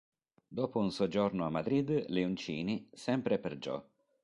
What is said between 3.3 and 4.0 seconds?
per Gio.